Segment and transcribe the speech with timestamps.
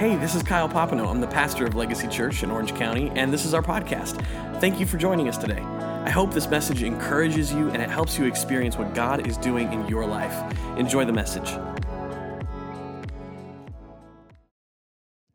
[0.00, 1.06] Hey, this is Kyle Popino.
[1.10, 4.18] I'm the pastor of Legacy Church in Orange County, and this is our podcast.
[4.58, 5.60] Thank you for joining us today.
[5.60, 9.70] I hope this message encourages you and it helps you experience what God is doing
[9.74, 10.56] in your life.
[10.78, 11.50] Enjoy the message.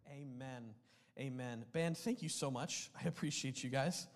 [0.09, 0.73] Amen.
[1.19, 1.65] Amen.
[1.71, 2.89] Band, thank you so much.
[2.99, 4.07] I appreciate you guys.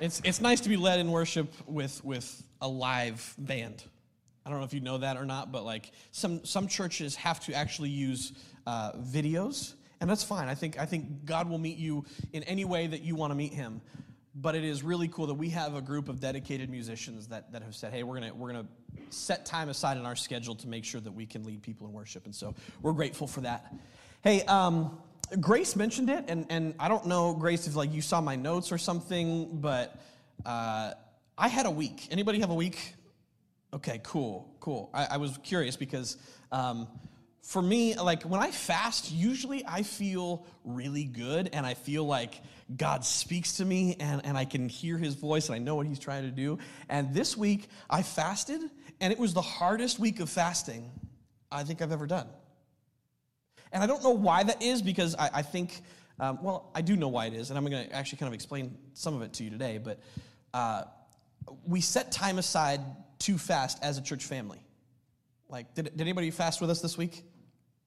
[0.00, 3.84] It's, it's nice to be led in worship with, with a live band.
[4.44, 7.40] I don't know if you know that or not, but like some, some churches have
[7.46, 8.32] to actually use
[8.66, 10.48] uh, videos, and that's fine.
[10.48, 13.34] I think, I think God will meet you in any way that you want to
[13.36, 13.80] meet Him.
[14.34, 17.62] But it is really cool that we have a group of dedicated musicians that, that
[17.62, 18.66] have said, hey, we're to we're gonna
[19.10, 21.92] set time aside in our schedule to make sure that we can lead people in
[21.92, 22.24] worship.
[22.24, 23.74] And so we're grateful for that.
[24.22, 24.98] Hey, um,
[25.40, 28.72] Grace mentioned it, and, and I don't know, Grace, if like you saw my notes
[28.72, 30.00] or something, but
[30.44, 30.92] uh,
[31.36, 32.08] I had a week.
[32.10, 32.94] Anybody have a week?
[33.74, 34.90] Okay, cool, cool.
[34.92, 36.18] I, I was curious because
[36.50, 36.88] um,
[37.42, 42.40] for me, like when I fast, usually I feel really good and I feel like
[42.76, 45.86] God speaks to me and, and I can hear his voice and I know what
[45.86, 46.58] he's trying to do.
[46.88, 48.60] And this week I fasted
[49.00, 50.90] and it was the hardest week of fasting
[51.50, 52.28] I think I've ever done.
[53.72, 55.80] And I don't know why that is because I, I think,
[56.20, 58.34] um, well, I do know why it is, and I'm going to actually kind of
[58.34, 59.78] explain some of it to you today.
[59.78, 59.98] But
[60.52, 60.84] uh,
[61.66, 62.80] we set time aside
[63.22, 64.62] to fast as a church family.
[65.48, 67.24] Like, did, did anybody fast with us this week?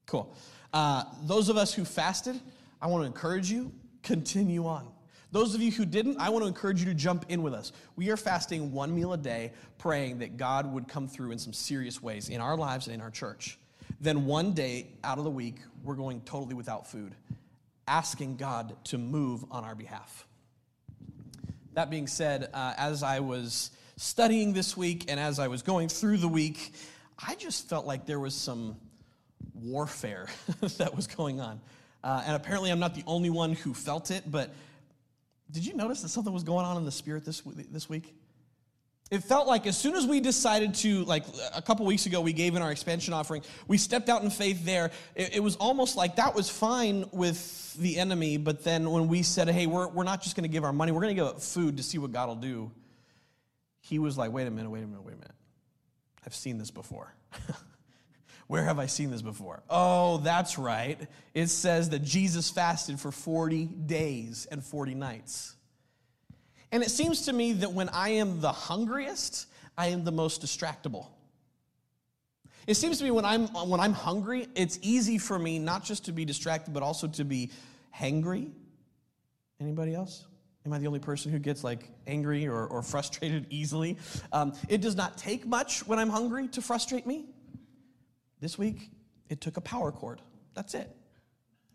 [0.05, 0.35] Cool.
[0.73, 2.39] Uh, those of us who fasted,
[2.81, 3.71] I want to encourage you,
[4.03, 4.87] continue on.
[5.31, 7.73] Those of you who didn't, I want to encourage you to jump in with us.
[7.95, 11.53] We are fasting one meal a day, praying that God would come through in some
[11.53, 13.57] serious ways in our lives and in our church.
[13.99, 17.15] Then one day out of the week, we're going totally without food,
[17.87, 20.27] asking God to move on our behalf.
[21.73, 25.89] That being said, uh, as I was studying this week and as I was going
[25.89, 26.73] through the week,
[27.17, 28.75] I just felt like there was some
[29.53, 30.27] warfare
[30.77, 31.61] that was going on.
[32.03, 34.53] Uh, and apparently, I'm not the only one who felt it, but
[35.51, 38.13] did you notice that something was going on in the spirit this, this week?
[39.11, 42.33] It felt like as soon as we decided to, like a couple weeks ago, we
[42.33, 44.91] gave in our expansion offering, we stepped out in faith there.
[45.13, 49.21] It, it, was almost like that was fine with the enemy, but then when we
[49.21, 51.43] said, hey, we're, we're not just going to give our money, we're going to give
[51.43, 52.71] food to see what God will do,
[53.87, 55.35] he was like, wait a minute, wait a minute, wait a minute.
[56.25, 57.13] I've seen this before.
[58.47, 59.61] Where have I seen this before?
[59.69, 60.99] Oh, that's right.
[61.35, 65.55] It says that Jesus fasted for 40 days and 40 nights.
[66.71, 69.45] And it seems to me that when I am the hungriest,
[69.77, 71.05] I am the most distractible.
[72.65, 76.05] It seems to me when I'm when I'm hungry, it's easy for me not just
[76.05, 77.51] to be distracted, but also to be
[77.95, 78.49] hangry.
[79.61, 80.25] Anybody else?
[80.65, 83.97] Am I the only person who gets like angry or, or frustrated easily?
[84.31, 87.25] Um, it does not take much when I'm hungry to frustrate me.
[88.39, 88.91] This week,
[89.29, 90.21] it took a power cord.
[90.53, 90.89] That's it.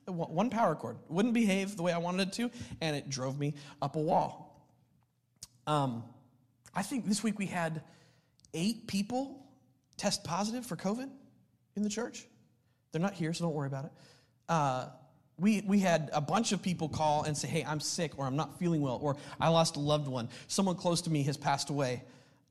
[0.06, 0.96] One power cord.
[1.08, 2.50] Wouldn't behave the way I wanted it to,
[2.80, 4.66] and it drove me up a wall.
[5.66, 6.02] Um,
[6.74, 7.82] I think this week we had
[8.54, 9.46] eight people
[9.96, 11.08] test positive for COVID
[11.76, 12.26] in the church.
[12.90, 13.92] They're not here, so don't worry about it.
[14.48, 14.86] Uh,
[15.40, 18.36] we, we had a bunch of people call and say, hey, I'm sick, or I'm
[18.36, 20.28] not feeling well, or I lost a loved one.
[20.48, 22.02] Someone close to me has passed away.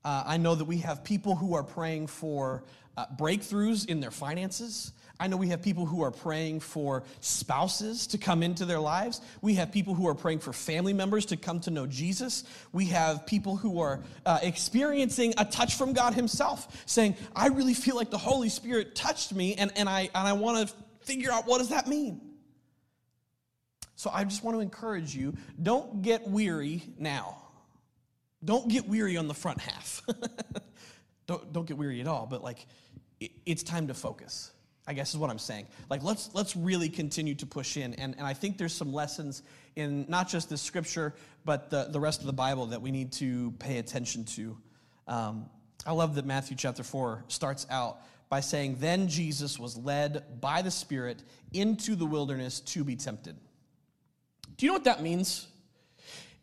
[0.03, 2.63] Uh, I know that we have people who are praying for
[2.97, 4.91] uh, breakthroughs in their finances.
[5.19, 9.19] I know we have people who are praying for spouses to come into their lives.
[9.41, 12.45] We have people who are praying for family members to come to know Jesus.
[12.71, 17.73] We have people who are uh, experiencing a touch from God Himself, saying, I really
[17.73, 21.31] feel like the Holy Spirit touched me, and, and I, and I want to figure
[21.31, 22.28] out what does that mean?
[23.99, 27.35] So I just want to encourage you don't get weary now.
[28.45, 30.01] Don't get weary on the front half.
[31.27, 32.65] don't, don't get weary at all, but like
[33.19, 34.51] it, it's time to focus.
[34.87, 35.67] I guess is what I'm saying.
[35.89, 37.93] Like let's let's really continue to push in.
[37.95, 39.43] And, and I think there's some lessons
[39.75, 43.11] in not just the scripture, but the, the rest of the Bible that we need
[43.13, 44.57] to pay attention to.
[45.09, 45.49] Um,
[45.85, 47.99] I love that Matthew chapter 4 starts out
[48.29, 53.35] by saying, Then Jesus was led by the Spirit into the wilderness to be tempted.
[54.59, 55.47] Do you know what that means?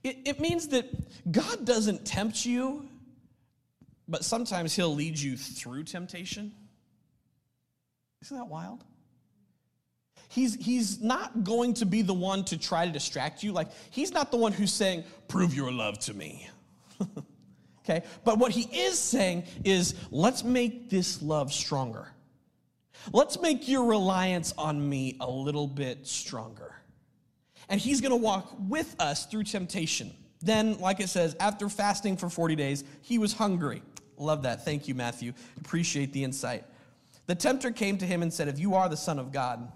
[0.03, 0.87] It, it means that
[1.31, 2.89] God doesn't tempt you,
[4.09, 6.51] but sometimes He'll lead you through temptation.
[8.23, 8.85] Isn't that wild?
[10.31, 13.53] He's, he's not going to be the one to try to distract you.
[13.53, 16.49] Like, he's not the one who's saying, Prove your love to me.
[17.85, 18.03] okay?
[18.25, 22.09] But what he is saying is, Let's make this love stronger.
[23.13, 26.76] Let's make your reliance on me a little bit stronger.
[27.69, 30.13] And he's going to walk with us through temptation.
[30.41, 33.83] Then, like it says, after fasting for 40 days, he was hungry.
[34.17, 34.65] Love that.
[34.65, 35.33] Thank you, Matthew.
[35.59, 36.65] Appreciate the insight.
[37.27, 39.71] The tempter came to him and said, If you are the Son of God,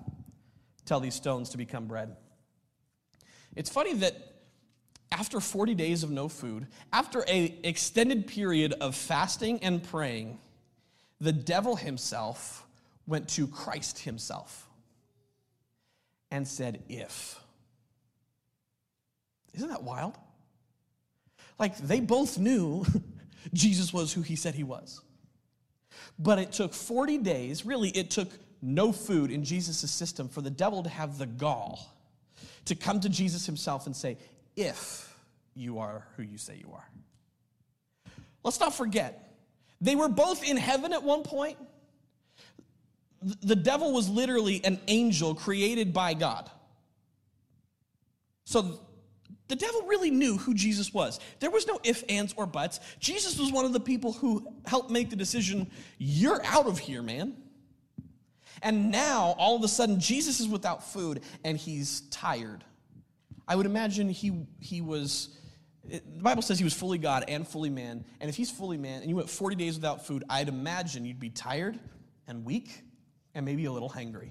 [0.85, 2.17] tell these stones to become bread.
[3.57, 4.17] It's funny that
[5.13, 10.39] after 40 days of no food, after an extended period of fasting and praying,
[11.21, 12.65] the devil himself
[13.07, 14.69] went to Christ himself
[16.31, 17.41] and said, If.
[19.55, 20.17] Isn't that wild?
[21.59, 22.85] Like they both knew
[23.53, 25.01] Jesus was who he said he was.
[26.19, 28.29] But it took 40 days, really, it took
[28.63, 31.95] no food in Jesus' system for the devil to have the gall
[32.67, 34.19] to come to Jesus himself and say,
[34.57, 35.15] If
[35.55, 36.89] you are who you say you are.
[38.43, 39.37] Let's not forget,
[39.81, 41.59] they were both in heaven at one point.
[43.43, 46.51] The devil was literally an angel created by God.
[48.45, 48.81] So
[49.51, 51.19] the devil really knew who Jesus was.
[51.41, 52.79] There was no ifs, ands, or buts.
[53.01, 57.03] Jesus was one of the people who helped make the decision you're out of here,
[57.03, 57.37] man.
[58.63, 62.65] And now, all of a sudden, Jesus is without food and he's tired.
[63.49, 65.37] I would imagine he, he was,
[65.85, 68.05] the Bible says he was fully God and fully man.
[68.21, 71.19] And if he's fully man and you went 40 days without food, I'd imagine you'd
[71.19, 71.79] be tired
[72.29, 72.83] and weak
[73.35, 74.31] and maybe a little hangry.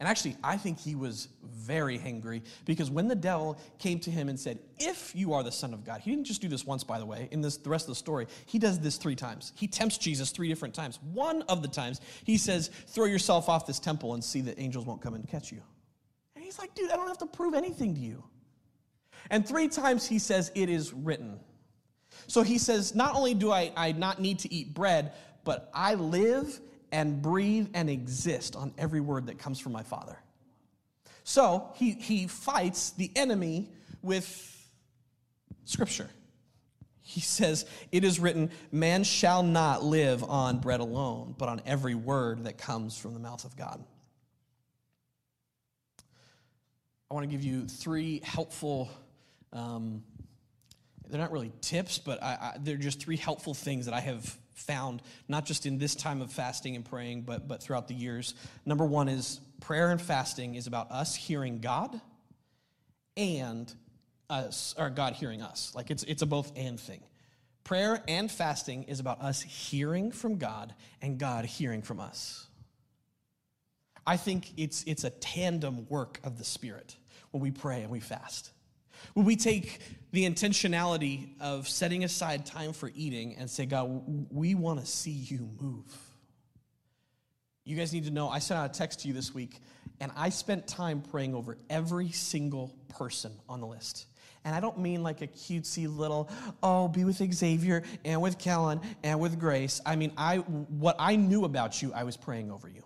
[0.00, 4.28] And actually, I think he was very hangry because when the devil came to him
[4.28, 6.84] and said, If you are the Son of God, he didn't just do this once,
[6.84, 8.28] by the way, in this, the rest of the story.
[8.46, 9.52] He does this three times.
[9.56, 11.00] He tempts Jesus three different times.
[11.12, 14.86] One of the times, he says, Throw yourself off this temple and see that angels
[14.86, 15.60] won't come and catch you.
[16.36, 18.22] And he's like, Dude, I don't have to prove anything to you.
[19.30, 21.40] And three times he says, It is written.
[22.28, 25.12] So he says, Not only do I, I not need to eat bread,
[25.42, 26.60] but I live
[26.92, 30.18] and breathe and exist on every word that comes from my Father.
[31.24, 33.70] So he, he fights the enemy
[34.02, 34.70] with
[35.64, 36.08] Scripture.
[37.02, 41.94] He says, It is written, man shall not live on bread alone, but on every
[41.94, 43.82] word that comes from the mouth of God.
[47.10, 48.90] I want to give you three helpful,
[49.54, 50.02] um,
[51.08, 54.36] they're not really tips, but I, I, they're just three helpful things that I have
[54.58, 58.34] found, not just in this time of fasting and praying, but, but throughout the years.
[58.66, 62.00] Number one is prayer and fasting is about us hearing God
[63.16, 63.72] and
[64.30, 65.72] us, or God hearing us.
[65.74, 67.00] Like it's, it's a both and thing.
[67.64, 72.46] Prayer and fasting is about us hearing from God and God hearing from us.
[74.06, 76.96] I think it's, it's a tandem work of the Spirit
[77.30, 78.52] when we pray and we fast.
[79.14, 79.80] When we take
[80.12, 85.10] the intentionality of setting aside time for eating and say, God, we want to see
[85.10, 85.96] you move.
[87.64, 89.60] You guys need to know, I sent out a text to you this week,
[90.00, 94.06] and I spent time praying over every single person on the list.
[94.44, 96.30] And I don't mean like a cutesy little,
[96.62, 99.82] oh, be with Xavier and with Kellen and with Grace.
[99.84, 102.82] I mean, I what I knew about you, I was praying over you.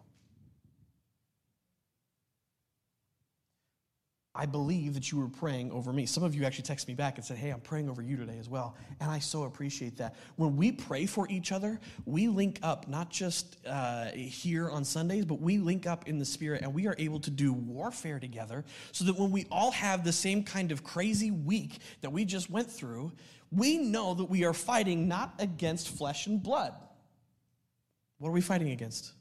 [4.34, 6.06] I believe that you were praying over me.
[6.06, 8.38] Some of you actually texted me back and said, Hey, I'm praying over you today
[8.38, 8.76] as well.
[8.98, 10.16] And I so appreciate that.
[10.36, 15.26] When we pray for each other, we link up not just uh, here on Sundays,
[15.26, 18.64] but we link up in the Spirit and we are able to do warfare together
[18.90, 22.48] so that when we all have the same kind of crazy week that we just
[22.48, 23.12] went through,
[23.50, 26.72] we know that we are fighting not against flesh and blood.
[28.16, 29.12] What are we fighting against?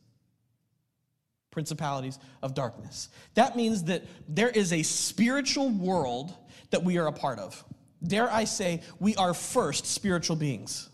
[1.52, 3.10] Principalities of darkness.
[3.36, 6.34] That means that there is a spiritual world
[6.72, 7.64] that we are a part of.
[8.04, 10.90] Dare I say, we are first spiritual beings.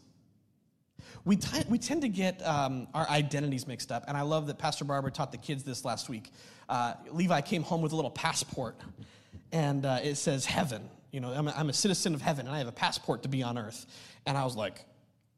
[1.24, 4.58] We, t- we tend to get um, our identities mixed up, and I love that
[4.58, 6.32] Pastor Barbara taught the kids this last week.
[6.70, 8.76] Uh, Levi came home with a little passport,
[9.52, 10.90] and uh, it says heaven.
[11.12, 13.30] You know, I'm a, I'm a citizen of heaven, and I have a passport to
[13.30, 13.86] be on earth.
[14.26, 14.84] And I was like,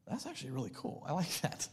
[0.07, 1.03] that's actually really cool.
[1.07, 1.67] I like that.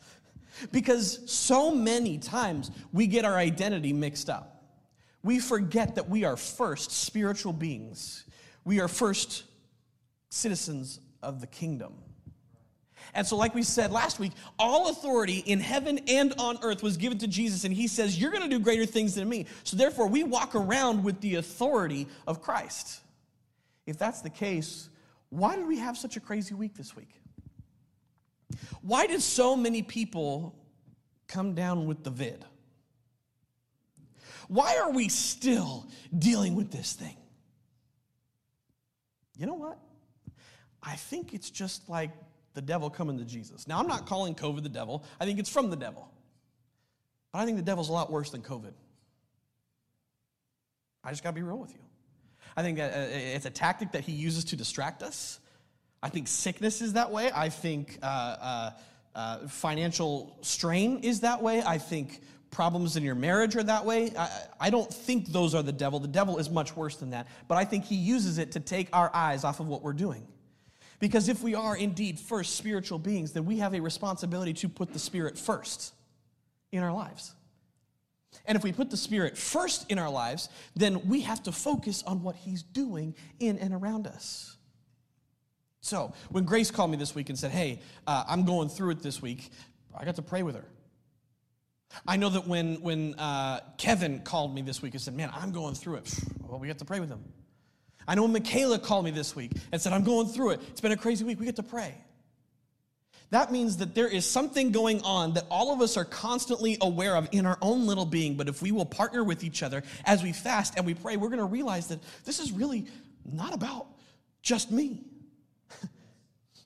[0.72, 4.64] Because so many times we get our identity mixed up.
[5.22, 8.24] We forget that we are first spiritual beings,
[8.64, 9.44] we are first
[10.30, 11.94] citizens of the kingdom.
[13.14, 16.96] And so, like we said last week, all authority in heaven and on earth was
[16.96, 19.46] given to Jesus, and he says, You're going to do greater things than me.
[19.64, 23.00] So, therefore, we walk around with the authority of Christ.
[23.86, 24.88] If that's the case,
[25.30, 27.10] why did we have such a crazy week this week?
[28.82, 30.54] Why did so many people
[31.26, 32.44] come down with the vid?
[34.48, 37.16] Why are we still dealing with this thing?
[39.36, 39.78] You know what?
[40.82, 42.10] I think it's just like
[42.54, 43.66] the devil coming to Jesus.
[43.66, 46.10] Now, I'm not calling COVID the devil, I think it's from the devil.
[47.32, 48.72] But I think the devil's a lot worse than COVID.
[51.04, 51.80] I just got to be real with you.
[52.56, 55.40] I think uh, it's a tactic that he uses to distract us.
[56.06, 57.32] I think sickness is that way.
[57.34, 58.70] I think uh, uh,
[59.16, 61.64] uh, financial strain is that way.
[61.66, 62.22] I think
[62.52, 64.12] problems in your marriage are that way.
[64.16, 65.98] I, I don't think those are the devil.
[65.98, 67.26] The devil is much worse than that.
[67.48, 70.28] But I think he uses it to take our eyes off of what we're doing.
[71.00, 74.92] Because if we are indeed first spiritual beings, then we have a responsibility to put
[74.92, 75.92] the Spirit first
[76.70, 77.34] in our lives.
[78.44, 82.04] And if we put the Spirit first in our lives, then we have to focus
[82.04, 84.56] on what He's doing in and around us.
[85.86, 87.78] So, when Grace called me this week and said, Hey,
[88.08, 89.50] uh, I'm going through it this week,
[89.96, 90.64] I got to pray with her.
[92.08, 95.52] I know that when, when uh, Kevin called me this week and said, Man, I'm
[95.52, 97.22] going through it, well, we got to pray with him.
[98.08, 100.80] I know when Michaela called me this week and said, I'm going through it, it's
[100.80, 101.94] been a crazy week, we get to pray.
[103.30, 107.14] That means that there is something going on that all of us are constantly aware
[107.14, 108.36] of in our own little being.
[108.36, 111.28] But if we will partner with each other as we fast and we pray, we're
[111.28, 112.86] going to realize that this is really
[113.24, 113.86] not about
[114.42, 115.04] just me.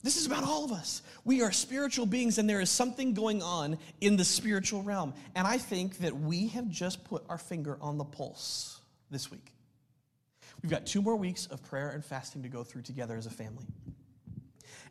[0.02, 1.02] This is about all of us.
[1.24, 5.14] We are spiritual beings, and there is something going on in the spiritual realm.
[5.34, 8.80] And I think that we have just put our finger on the pulse
[9.10, 9.52] this week.
[10.62, 13.30] We've got two more weeks of prayer and fasting to go through together as a
[13.30, 13.66] family.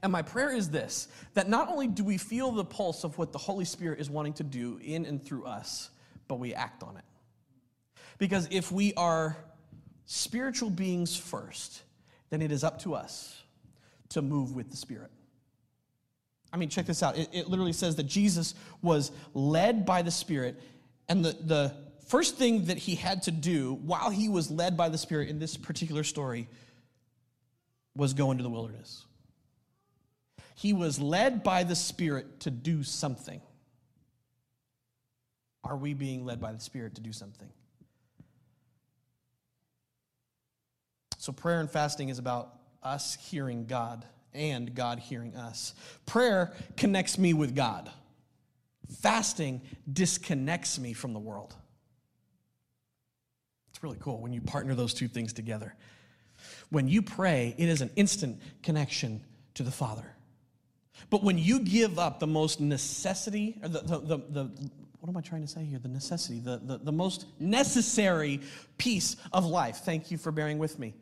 [0.01, 3.31] And my prayer is this that not only do we feel the pulse of what
[3.31, 5.89] the Holy Spirit is wanting to do in and through us,
[6.27, 7.03] but we act on it.
[8.17, 9.37] Because if we are
[10.05, 11.81] spiritual beings first,
[12.29, 13.41] then it is up to us
[14.09, 15.11] to move with the Spirit.
[16.51, 17.17] I mean, check this out.
[17.17, 20.59] It, it literally says that Jesus was led by the Spirit,
[21.07, 21.75] and the, the
[22.07, 25.39] first thing that he had to do while he was led by the Spirit in
[25.39, 26.47] this particular story
[27.95, 29.05] was go into the wilderness.
[30.55, 33.41] He was led by the Spirit to do something.
[35.63, 37.49] Are we being led by the Spirit to do something?
[41.17, 45.73] So, prayer and fasting is about us hearing God and God hearing us.
[46.05, 47.91] Prayer connects me with God,
[49.01, 51.55] fasting disconnects me from the world.
[53.69, 55.75] It's really cool when you partner those two things together.
[56.69, 59.23] When you pray, it is an instant connection
[59.55, 60.05] to the Father.
[61.09, 64.69] But when you give up the most necessity, or the, the, the, the
[64.99, 65.79] what am I trying to say here?
[65.79, 68.41] The necessity, the, the, the most necessary
[68.77, 69.77] piece of life.
[69.77, 70.93] Thank you for bearing with me.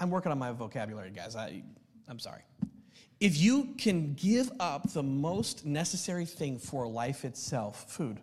[0.00, 1.36] I'm working on my vocabulary, guys.
[1.36, 1.62] I,
[2.08, 2.40] I'm sorry.
[3.20, 8.18] If you can give up the most necessary thing for life itself, food,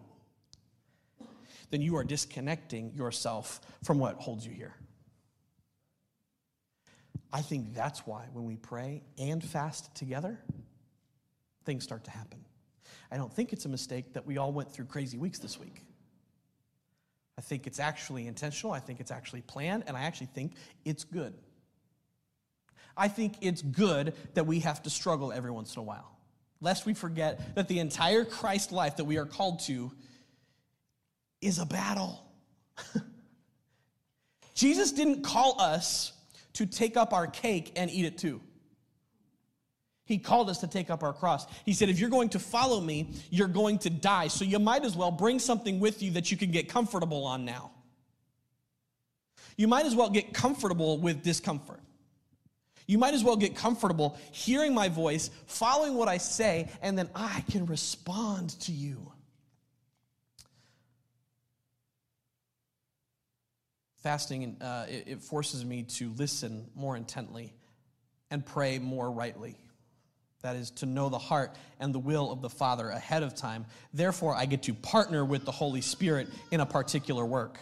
[1.70, 4.74] then you are disconnecting yourself from what holds you here.
[7.32, 10.40] I think that's why when we pray and fast together,
[11.66, 12.44] things start to happen.
[13.12, 15.84] I don't think it's a mistake that we all went through crazy weeks this week.
[17.38, 18.74] I think it's actually intentional.
[18.74, 20.54] I think it's actually planned, and I actually think
[20.86, 21.36] it's good.
[22.98, 26.18] I think it's good that we have to struggle every once in a while,
[26.62, 29.92] lest we forget that the entire Christ life that we are called to
[31.42, 32.24] is a battle.
[34.56, 36.14] Jesus didn't call us
[36.54, 38.42] to take up our cake and eat it too.
[40.06, 41.46] He called us to take up our cross.
[41.66, 44.30] He said, If you're going to follow me, you're going to die.
[44.30, 47.44] So you might as well bring something with you that you can get comfortable on
[47.46, 47.72] now.
[49.58, 51.82] You might as well get comfortable with discomfort.
[52.88, 57.10] You might as well get comfortable hearing my voice, following what I say, and then
[57.14, 59.12] I can respond to you.
[64.02, 67.54] Fasting, uh, it, it forces me to listen more intently
[68.32, 69.58] and pray more rightly.
[70.44, 73.66] That is to know the heart and the will of the Father ahead of time.
[73.94, 77.60] Therefore, I get to partner with the Holy Spirit in a particular work.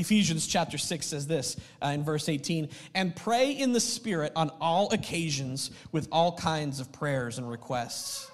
[0.00, 4.50] Ephesians chapter 6 says this uh, in verse 18 and pray in the Spirit on
[4.60, 8.30] all occasions with all kinds of prayers and requests.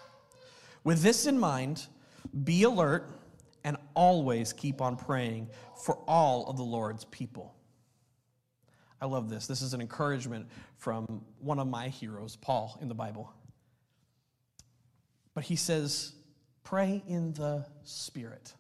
[0.85, 1.87] With this in mind,
[2.45, 3.11] be alert
[3.65, 5.49] and always keep on praying
[5.85, 7.55] for all of the Lord's people.
[9.01, 9.47] I love this.
[9.47, 10.47] This is an encouragement
[10.77, 13.33] from one of my heroes, Paul, in the Bible.
[15.35, 16.13] But he says,
[16.65, 18.55] pray in the Spirit.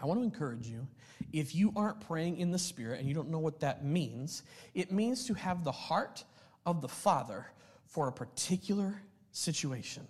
[0.00, 0.86] I want to encourage you
[1.32, 4.42] if you aren't praying in the Spirit and you don't know what that means,
[4.74, 6.24] it means to have the heart
[6.64, 7.46] of the Father
[7.86, 9.02] for a particular
[9.32, 10.06] situation.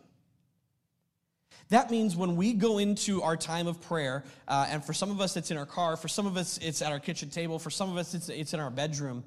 [1.70, 5.20] That means when we go into our time of prayer, uh, and for some of
[5.20, 7.70] us it's in our car, for some of us it's at our kitchen table, for
[7.70, 9.22] some of us it's, it's in our bedroom,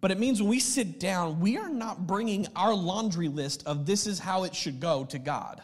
[0.00, 3.86] but it means when we sit down, we are not bringing our laundry list of
[3.86, 5.62] this is how it should go to God.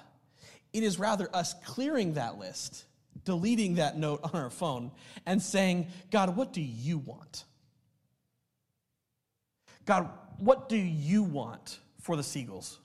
[0.72, 2.84] It is rather us clearing that list,
[3.24, 4.90] deleting that note on our phone,
[5.26, 7.44] and saying, God, what do you want?
[9.84, 12.78] God, what do you want for the seagulls?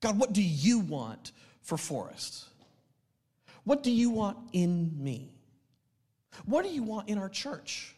[0.00, 2.48] God, what do you want for forests?
[3.64, 5.32] What do you want in me?
[6.46, 7.94] What do you want in our church?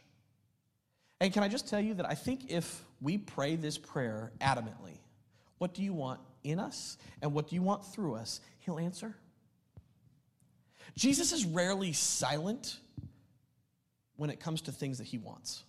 [1.20, 4.98] And can I just tell you that I think if we pray this prayer adamantly,
[5.58, 9.14] what do you want in us and what do you want through us, he'll answer.
[10.96, 12.76] Jesus is rarely silent
[14.16, 15.64] when it comes to things that he wants.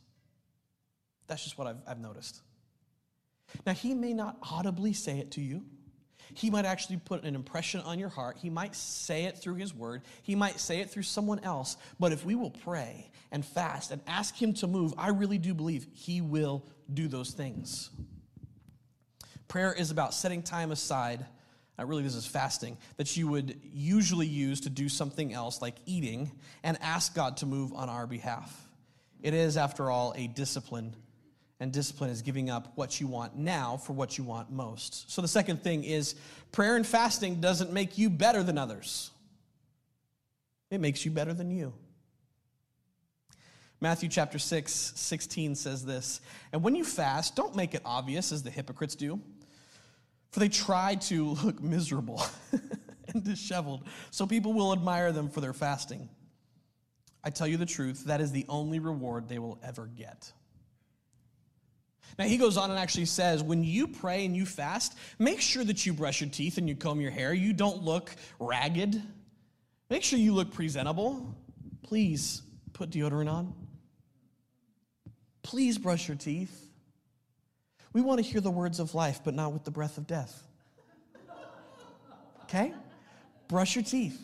[1.28, 2.42] That's just what I've, I've noticed.
[3.66, 5.64] Now, he may not audibly say it to you.
[6.36, 8.38] He might actually put an impression on your heart.
[8.42, 10.02] He might say it through his word.
[10.24, 11.78] He might say it through someone else.
[12.00, 15.54] But if we will pray and fast and ask him to move, I really do
[15.54, 17.90] believe he will do those things.
[19.48, 21.26] Prayer is about setting time aside.
[21.80, 25.76] Uh, really, this is fasting that you would usually use to do something else like
[25.86, 26.32] eating
[26.64, 28.68] and ask God to move on our behalf.
[29.22, 30.96] It is, after all, a discipline
[31.60, 35.10] and discipline is giving up what you want now for what you want most.
[35.10, 36.16] So the second thing is
[36.52, 39.12] prayer and fasting doesn't make you better than others,
[40.70, 41.74] it makes you better than you.
[43.80, 48.44] Matthew chapter 6, 16 says this And when you fast, don't make it obvious as
[48.44, 49.22] the hypocrites do,
[50.34, 52.22] for they try to look miserable
[53.14, 56.10] and disheveled, so people will admire them for their fasting.
[57.24, 60.34] I tell you the truth, that is the only reward they will ever get.
[62.18, 65.64] Now, he goes on and actually says, when you pray and you fast, make sure
[65.64, 67.34] that you brush your teeth and you comb your hair.
[67.34, 69.02] You don't look ragged.
[69.90, 71.36] Make sure you look presentable.
[71.84, 72.42] Please
[72.74, 73.54] put deodorant on.
[75.44, 76.63] Please brush your teeth.
[77.94, 80.44] We want to hear the words of life, but not with the breath of death.
[82.44, 82.74] Okay?
[83.48, 84.20] Brush your teeth.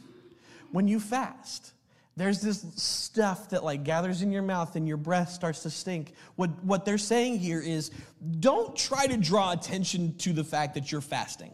[0.72, 1.74] When you fast,
[2.16, 6.14] there's this stuff that like gathers in your mouth and your breath starts to stink.
[6.36, 7.92] What, what they're saying here is
[8.40, 11.54] don't try to draw attention to the fact that you're fasting.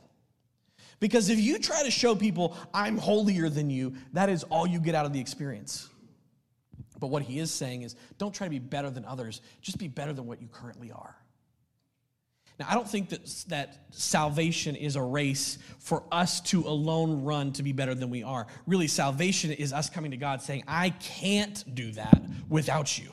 [1.00, 4.80] Because if you try to show people, I'm holier than you, that is all you
[4.80, 5.90] get out of the experience.
[7.00, 9.88] But what he is saying is don't try to be better than others, just be
[9.88, 11.16] better than what you currently are.
[12.60, 17.52] Now, I don't think that, that salvation is a race for us to alone run
[17.54, 18.48] to be better than we are.
[18.66, 23.12] Really, salvation is us coming to God saying, I can't do that without you.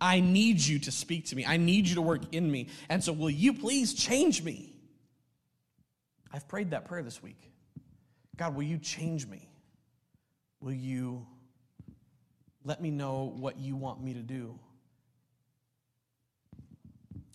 [0.00, 1.46] I need you to speak to me.
[1.46, 2.68] I need you to work in me.
[2.88, 4.74] And so, will you please change me?
[6.32, 7.50] I've prayed that prayer this week.
[8.36, 9.48] God, will you change me?
[10.60, 11.26] Will you
[12.64, 14.58] let me know what you want me to do?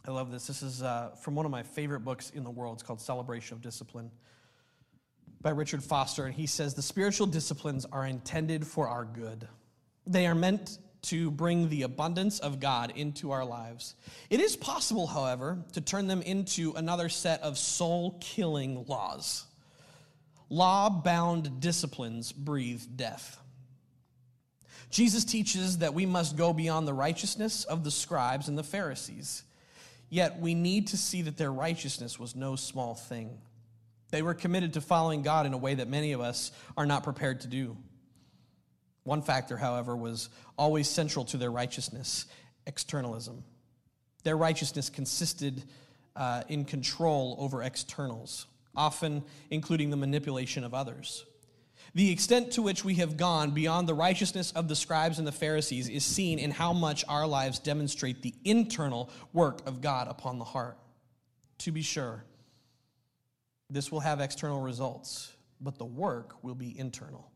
[0.05, 0.47] I love this.
[0.47, 2.75] This is uh, from one of my favorite books in the world.
[2.75, 4.11] It's called Celebration of Discipline
[5.41, 6.25] by Richard Foster.
[6.25, 9.47] And he says the spiritual disciplines are intended for our good,
[10.05, 13.95] they are meant to bring the abundance of God into our lives.
[14.29, 19.45] It is possible, however, to turn them into another set of soul killing laws.
[20.49, 23.37] Law bound disciplines breathe death.
[24.91, 29.43] Jesus teaches that we must go beyond the righteousness of the scribes and the Pharisees.
[30.13, 33.35] Yet we need to see that their righteousness was no small thing.
[34.11, 37.03] They were committed to following God in a way that many of us are not
[37.03, 37.75] prepared to do.
[39.05, 42.27] One factor, however, was always central to their righteousness
[42.67, 43.43] externalism.
[44.21, 45.63] Their righteousness consisted
[46.15, 48.45] uh, in control over externals,
[48.75, 51.25] often including the manipulation of others.
[51.95, 55.31] The extent to which we have gone beyond the righteousness of the scribes and the
[55.31, 60.39] Pharisees is seen in how much our lives demonstrate the internal work of God upon
[60.39, 60.77] the heart.
[61.59, 62.23] To be sure,
[63.69, 67.29] this will have external results, but the work will be internal.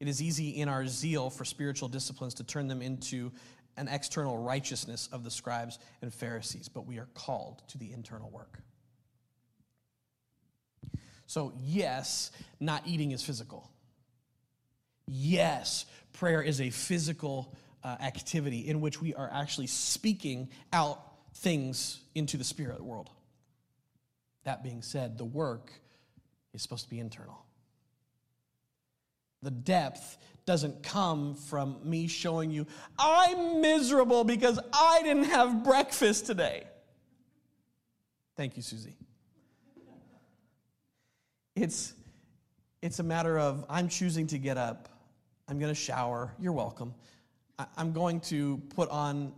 [0.00, 3.30] It is easy in our zeal for spiritual disciplines to turn them into
[3.76, 8.28] an external righteousness of the scribes and Pharisees, but we are called to the internal
[8.28, 8.58] work.
[11.32, 13.70] So, yes, not eating is physical.
[15.06, 21.00] Yes, prayer is a physical uh, activity in which we are actually speaking out
[21.36, 23.08] things into the spirit world.
[24.44, 25.72] That being said, the work
[26.52, 27.46] is supposed to be internal.
[29.40, 32.66] The depth doesn't come from me showing you,
[32.98, 36.64] I'm miserable because I didn't have breakfast today.
[38.36, 38.96] Thank you, Susie.
[41.54, 41.92] It's,
[42.80, 44.88] it's a matter of I'm choosing to get up.
[45.48, 46.32] I'm going to shower.
[46.38, 46.94] You're welcome.
[47.58, 49.32] I, I'm going to put on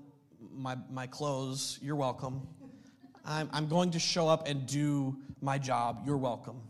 [0.52, 1.78] my, my clothes.
[1.82, 2.46] You're welcome.
[3.24, 6.02] I'm, I'm going to show up and do my job.
[6.06, 6.60] You're welcome.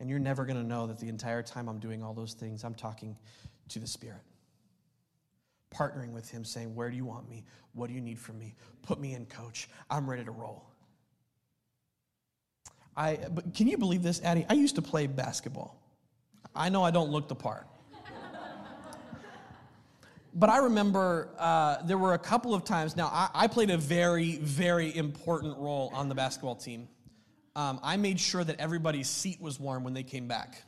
[0.00, 2.64] And you're never going to know that the entire time I'm doing all those things,
[2.64, 3.16] I'm talking
[3.68, 4.22] to the Spirit.
[5.74, 7.44] Partnering with Him, saying, Where do you want me?
[7.72, 8.54] What do you need from me?
[8.82, 9.68] Put me in, coach.
[9.90, 10.64] I'm ready to roll.
[12.96, 14.46] I, but can you believe this, Addie?
[14.48, 15.80] I used to play basketball.
[16.54, 17.66] I know I don't look the part.
[20.34, 22.96] but I remember uh, there were a couple of times.
[22.96, 26.88] Now, I, I, played a very, very important role on the basketball team.
[27.56, 30.62] Um, I made sure that everybody's seat was warm when they came back.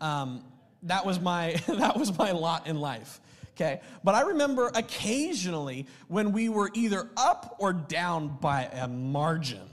[0.00, 0.44] Um,
[0.84, 3.20] that was my that was my lot in life.
[3.52, 9.69] Okay, but I remember occasionally when we were either up or down by a margin,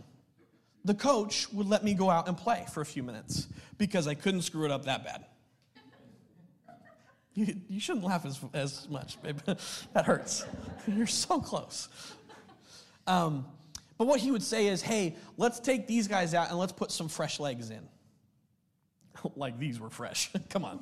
[0.88, 3.48] the coach would let me go out and play for a few minutes
[3.78, 5.26] because I couldn't screw it up that bad.
[7.34, 9.38] You, you shouldn't laugh as, as much, babe.
[9.94, 10.46] that hurts.
[10.88, 11.90] You're so close.
[13.06, 13.46] Um,
[13.98, 16.90] but what he would say is, hey, let's take these guys out and let's put
[16.90, 17.86] some fresh legs in.
[19.36, 20.32] like these were fresh.
[20.50, 20.80] Come on.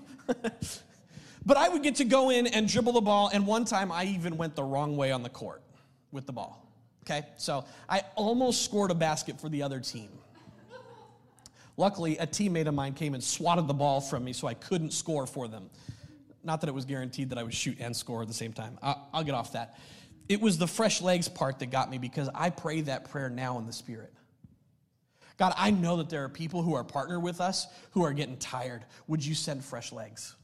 [1.44, 4.06] but I would get to go in and dribble the ball, and one time I
[4.06, 5.64] even went the wrong way on the court
[6.12, 6.65] with the ball.
[7.06, 7.26] Okay?
[7.38, 10.10] So I almost scored a basket for the other team.
[11.78, 14.92] Luckily, a teammate of mine came and swatted the ball from me so I couldn't
[14.92, 15.70] score for them.
[16.44, 18.78] Not that it was guaranteed that I would shoot and score at the same time.
[18.82, 19.78] I'll, I'll get off that.
[20.30, 23.60] It was the fresh legs part that got me because I pray that prayer now
[23.60, 24.14] in the Spirit.
[25.38, 28.38] God, I know that there are people who are partnered with us who are getting
[28.38, 28.86] tired.
[29.08, 30.36] Would you send fresh legs?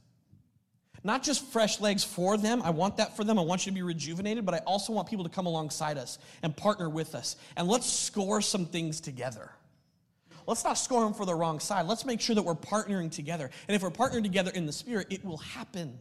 [1.04, 2.62] Not just fresh legs for them.
[2.62, 3.38] I want that for them.
[3.38, 6.18] I want you to be rejuvenated, but I also want people to come alongside us
[6.42, 7.36] and partner with us.
[7.56, 9.50] And let's score some things together.
[10.46, 11.86] Let's not score them for the wrong side.
[11.86, 13.50] Let's make sure that we're partnering together.
[13.68, 15.98] And if we're partnering together in the spirit, it will happen.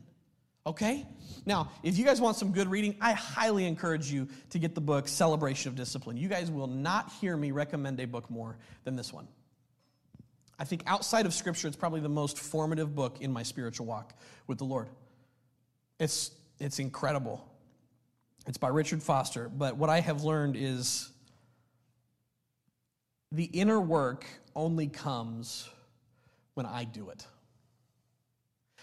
[0.65, 1.07] Okay?
[1.45, 4.81] Now, if you guys want some good reading, I highly encourage you to get the
[4.81, 6.17] book Celebration of Discipline.
[6.17, 9.27] You guys will not hear me recommend a book more than this one.
[10.61, 14.13] I think outside of Scripture, it's probably the most formative book in my spiritual walk
[14.45, 14.89] with the Lord.
[15.99, 17.43] It's, it's incredible.
[18.45, 21.09] It's by Richard Foster, but what I have learned is
[23.31, 24.23] the inner work
[24.55, 25.67] only comes
[26.53, 27.25] when I do it.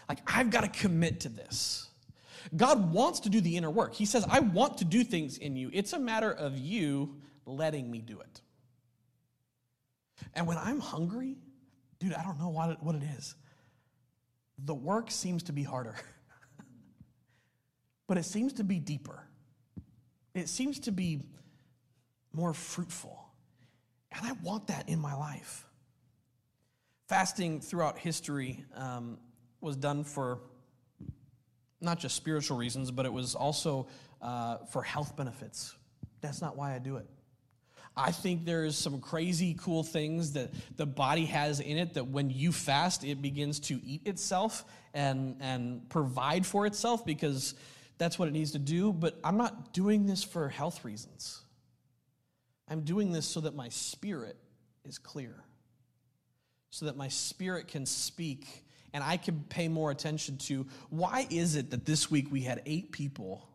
[0.09, 1.87] Like, I've got to commit to this.
[2.57, 3.95] God wants to do the inner work.
[3.95, 5.71] He says, I want to do things in you.
[5.73, 7.15] It's a matter of you
[7.47, 8.41] letting me do it.
[10.35, 11.37] And when I'm hungry,
[11.99, 13.35] dude, I don't know what it, what it is.
[14.65, 15.97] The work seems to be harder,
[18.07, 19.25] but it seems to be deeper.
[20.35, 21.21] It seems to be
[22.33, 23.19] more fruitful.
[24.13, 25.65] And I want that in my life.
[27.09, 29.19] Fasting throughout history um,
[29.61, 30.41] was done for
[31.81, 33.89] not just spiritual reasons, but it was also
[34.21, 35.75] uh, for health benefits.
[36.21, 37.07] That's not why I do it.
[37.99, 42.31] I think there's some crazy cool things that the body has in it that when
[42.31, 47.55] you fast, it begins to eat itself and, and provide for itself because
[47.99, 48.93] that's what it needs to do.
[48.93, 51.43] But I'm not doing this for health reasons.
[52.69, 54.37] I'm doing this so that my spirit
[54.85, 55.35] is clear,
[56.71, 61.57] so that my spirit can speak and I can pay more attention to why is
[61.57, 63.47] it that this week we had eight people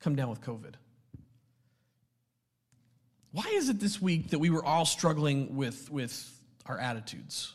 [0.00, 0.74] come down with COVID?
[3.36, 7.52] Why is it this week that we were all struggling with, with our attitudes?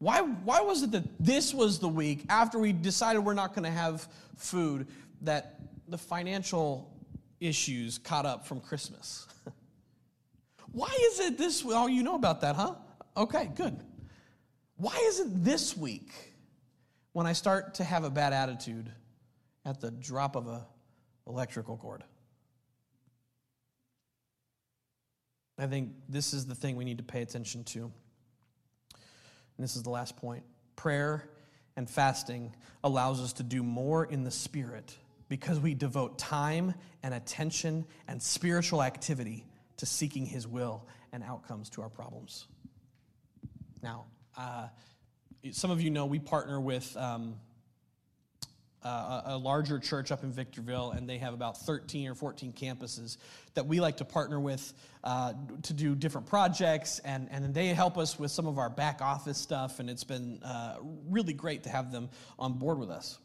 [0.00, 3.64] Why, why was it that this was the week after we decided we're not going
[3.64, 4.86] to have food
[5.22, 6.94] that the financial
[7.40, 9.26] issues caught up from Christmas?
[10.72, 11.64] why is it this?
[11.66, 12.74] Oh, you know about that, huh?
[13.16, 13.82] Okay, good.
[14.76, 16.12] Why is it this week
[17.12, 18.92] when I start to have a bad attitude
[19.64, 20.66] at the drop of a
[21.26, 22.04] electrical cord?
[25.60, 27.80] I think this is the thing we need to pay attention to.
[27.82, 27.92] And
[29.58, 30.42] this is the last point.
[30.74, 31.28] Prayer
[31.76, 34.96] and fasting allows us to do more in the spirit
[35.28, 39.44] because we devote time and attention and spiritual activity
[39.76, 42.46] to seeking his will and outcomes to our problems.
[43.82, 44.06] Now,
[44.38, 44.68] uh,
[45.52, 47.34] some of you know we partner with um,
[48.82, 53.16] uh, a larger church up in Victorville, and they have about 13 or 14 campuses
[53.54, 54.72] that we like to partner with
[55.04, 59.02] uh, to do different projects, and, and they help us with some of our back
[59.02, 60.76] office stuff, and it's been uh,
[61.08, 63.18] really great to have them on board with us.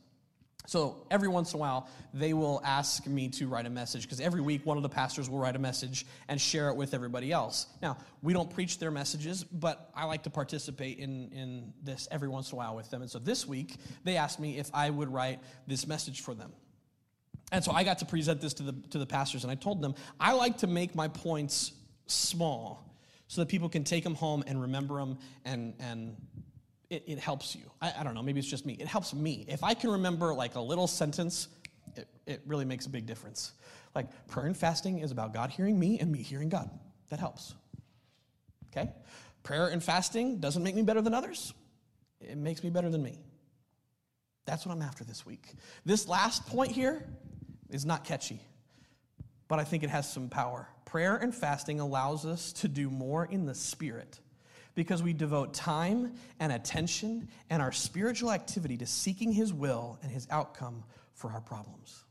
[0.67, 4.19] So every once in a while, they will ask me to write a message because
[4.19, 7.31] every week one of the pastors will write a message and share it with everybody
[7.31, 7.67] else.
[7.81, 12.29] Now, we don't preach their messages, but I like to participate in, in this every
[12.29, 13.01] once in a while with them.
[13.01, 16.51] And so this week, they asked me if I would write this message for them.
[17.51, 19.81] And so I got to present this to the, to the pastors, and I told
[19.81, 21.73] them, I like to make my points
[22.07, 22.97] small
[23.27, 26.15] so that people can take them home and remember them and, and
[26.95, 27.63] it, it helps you.
[27.81, 28.77] I, I, don't know, maybe it's just me.
[28.79, 29.45] It helps me.
[29.47, 31.49] If I can remember like a little sentence,
[31.95, 33.51] it, it really makes a big difference.
[33.93, 36.69] Like prayer and fasting is about God hearing me and me hearing God.
[37.09, 37.53] That helps.
[38.71, 38.89] Okay?
[39.43, 41.53] Prayer and fasting doesn't make me better than others,
[42.21, 43.19] it makes me better than me.
[44.45, 45.53] That's what I'm after this week.
[45.85, 47.03] This last point here
[47.69, 48.39] is not catchy,
[49.47, 50.67] but I think it has some power.
[50.85, 54.19] Prayer and fasting allows us to do more in the spirit
[54.75, 60.11] because we devote time and attention and our spiritual activity to seeking His will and
[60.11, 60.83] His outcome
[61.13, 62.03] for our problems.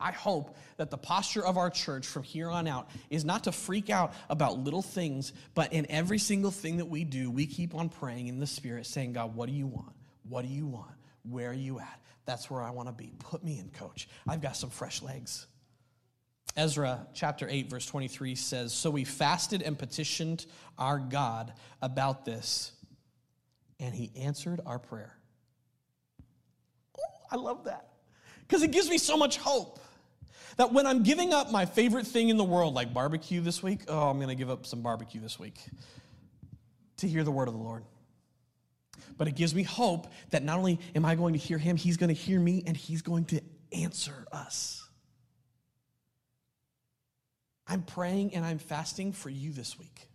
[0.00, 3.52] I hope that the posture of our church from here on out is not to
[3.52, 7.74] freak out about little things, but in every single thing that we do, we keep
[7.74, 9.92] on praying in the Spirit, saying, God, what do you want?
[10.28, 10.92] What do you want?
[11.24, 12.00] Where are you at?
[12.26, 13.12] That's where I want to be.
[13.18, 14.08] Put me in, coach.
[14.28, 15.46] I've got some fresh legs.
[16.58, 20.44] Ezra chapter 8, verse 23 says, So we fasted and petitioned
[20.76, 22.72] our God about this,
[23.78, 25.16] and he answered our prayer.
[26.98, 27.90] Ooh, I love that
[28.40, 29.78] because it gives me so much hope
[30.56, 33.82] that when I'm giving up my favorite thing in the world, like barbecue this week,
[33.86, 35.60] oh, I'm going to give up some barbecue this week
[36.96, 37.84] to hear the word of the Lord.
[39.16, 41.96] But it gives me hope that not only am I going to hear him, he's
[41.96, 43.40] going to hear me and he's going to
[43.72, 44.87] answer us.
[47.68, 50.08] I'm praying and I'm fasting for you this week.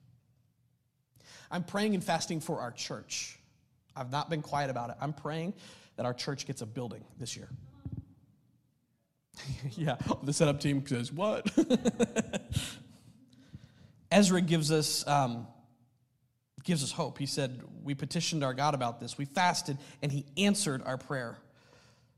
[1.52, 3.38] I'm praying and fasting for our church.
[3.96, 4.96] I've not been quiet about it.
[5.00, 5.54] I'm praying
[5.98, 7.50] that our church gets a building this year.
[9.72, 11.52] yeah, the setup team says, What?
[14.12, 15.48] Ezra gives us, um,
[16.64, 17.18] gives us hope.
[17.18, 19.18] He said, We petitioned our God about this.
[19.18, 21.38] We fasted, and He answered our prayer.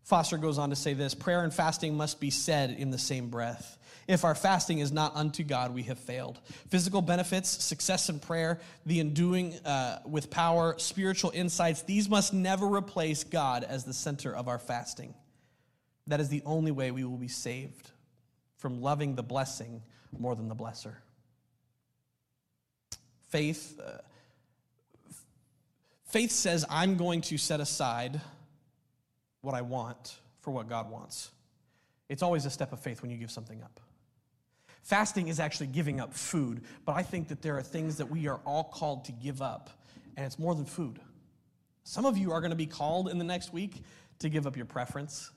[0.04, 3.30] Foster goes on to say this prayer and fasting must be said in the same
[3.30, 3.78] breath.
[4.08, 6.40] If our fasting is not unto God, we have failed.
[6.70, 12.68] Physical benefits, success in prayer, the enduing uh, with power, spiritual insights, these must never
[12.68, 15.16] replace God as the center of our fasting.
[16.06, 17.90] That is the only way we will be saved
[18.58, 19.82] from loving the blessing
[20.18, 20.96] more than the blesser.
[23.30, 23.98] Faith, uh,
[26.06, 28.22] faith says, I'm going to set aside
[29.42, 31.32] what I want for what God wants.
[32.08, 33.80] It's always a step of faith when you give something up.
[34.86, 38.28] Fasting is actually giving up food, but I think that there are things that we
[38.28, 39.72] are all called to give up,
[40.16, 41.00] and it's more than food.
[41.84, 43.82] Some of you are going to be called in the next week
[44.20, 45.32] to give up your preference.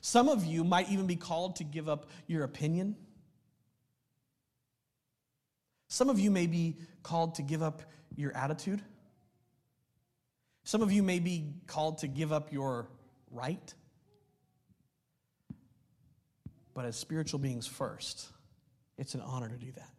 [0.00, 2.96] Some of you might even be called to give up your opinion.
[5.88, 7.82] Some of you may be called to give up
[8.16, 8.80] your attitude.
[10.64, 12.88] Some of you may be called to give up your
[13.30, 13.74] right.
[16.74, 18.28] But as spiritual beings first,
[18.96, 19.90] it's an honor to do that.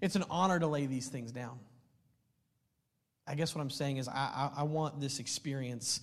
[0.00, 1.58] It's an honor to lay these things down.
[3.26, 6.00] I guess what I'm saying is, I, I, I want this experience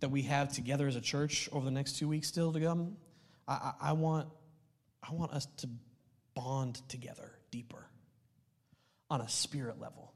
[0.00, 2.96] that we have together as a church over the next two weeks still to come.
[3.46, 4.28] I, I, I want,
[5.02, 5.68] I want us to
[6.34, 7.86] bond together deeper
[9.10, 10.12] on a spirit level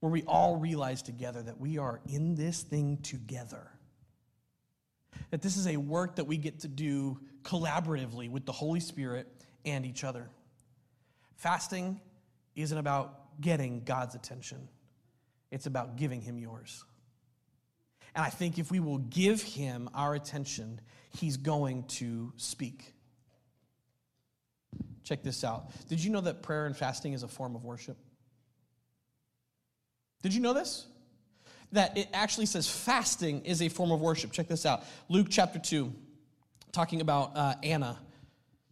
[0.00, 3.70] where we all realize together that we are in this thing together.
[5.30, 9.26] That this is a work that we get to do collaboratively with the Holy Spirit
[9.64, 10.28] and each other.
[11.36, 12.00] Fasting
[12.54, 14.68] isn't about getting God's attention,
[15.50, 16.84] it's about giving Him yours.
[18.14, 20.80] And I think if we will give Him our attention,
[21.10, 22.92] He's going to speak.
[25.04, 25.70] Check this out.
[25.88, 27.96] Did you know that prayer and fasting is a form of worship?
[30.22, 30.86] Did you know this?
[31.72, 34.32] That it actually says fasting is a form of worship.
[34.32, 34.84] Check this out.
[35.08, 35.94] Luke chapter 2
[36.72, 37.98] talking about uh, Anna,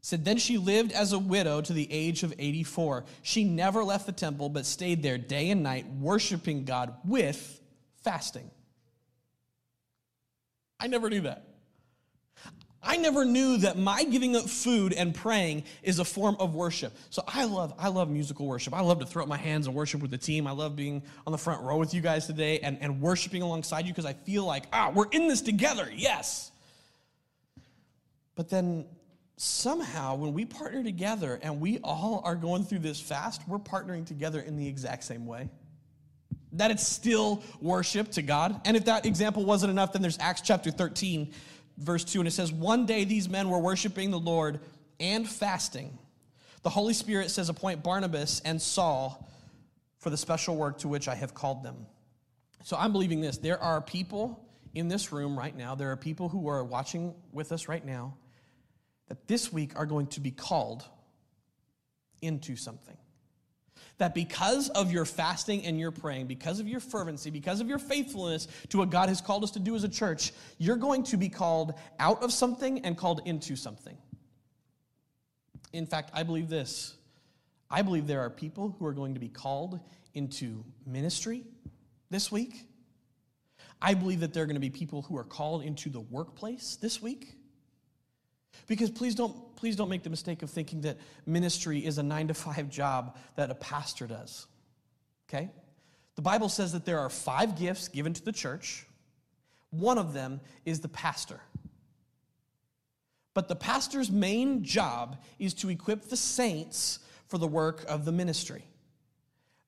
[0.00, 3.04] said, Then she lived as a widow to the age of 84.
[3.22, 7.60] She never left the temple, but stayed there day and night, worshiping God with
[8.04, 8.50] fasting.
[10.78, 11.46] I never knew that.
[12.86, 16.96] I never knew that my giving up food and praying is a form of worship.
[17.10, 18.74] So I love, I love musical worship.
[18.74, 20.46] I love to throw up my hands and worship with the team.
[20.46, 23.86] I love being on the front row with you guys today and, and worshiping alongside
[23.86, 25.90] you because I feel like, ah, we're in this together.
[25.92, 26.52] Yes.
[28.36, 28.86] But then
[29.36, 34.06] somehow, when we partner together and we all are going through this fast, we're partnering
[34.06, 35.48] together in the exact same way.
[36.52, 38.60] That it's still worship to God.
[38.64, 41.32] And if that example wasn't enough, then there's Acts chapter 13,
[41.78, 44.60] verse 2, and it says, One day these men were worshiping the Lord
[45.00, 45.98] and fasting.
[46.62, 49.28] The Holy Spirit says, Appoint Barnabas and Saul
[49.98, 51.86] for the special work to which I have called them.
[52.64, 53.38] So I'm believing this.
[53.38, 54.42] There are people
[54.74, 58.14] in this room right now, there are people who are watching with us right now
[59.08, 60.84] that this week are going to be called
[62.22, 62.96] into something.
[63.98, 67.78] That because of your fasting and your praying, because of your fervency, because of your
[67.78, 71.16] faithfulness to what God has called us to do as a church, you're going to
[71.16, 73.96] be called out of something and called into something.
[75.72, 76.94] In fact, I believe this.
[77.70, 79.80] I believe there are people who are going to be called
[80.14, 81.44] into ministry
[82.10, 82.66] this week.
[83.80, 86.76] I believe that there are going to be people who are called into the workplace
[86.76, 87.34] this week.
[88.66, 92.28] Because please don't, please don't make the mistake of thinking that ministry is a nine
[92.28, 94.46] to five job that a pastor does.
[95.28, 95.50] Okay?
[96.16, 98.86] The Bible says that there are five gifts given to the church.
[99.70, 101.40] One of them is the pastor.
[103.34, 108.12] But the pastor's main job is to equip the saints for the work of the
[108.12, 108.64] ministry.